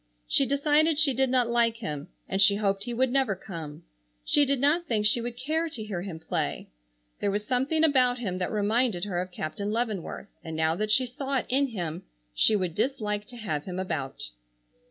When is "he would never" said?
2.85-3.35